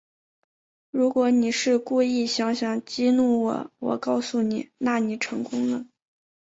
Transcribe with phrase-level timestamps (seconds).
[0.89, 5.85] 如果你是故意想想激怒我，我告诉你，那你成功了